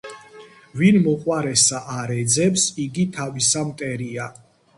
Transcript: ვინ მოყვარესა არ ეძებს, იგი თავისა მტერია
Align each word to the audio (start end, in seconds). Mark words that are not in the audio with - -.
ვინ 0.79 0.95
მოყვარესა 1.03 1.81
არ 1.97 2.15
ეძებს, 2.17 2.65
იგი 2.87 3.07
თავისა 3.19 3.65
მტერია 3.71 4.29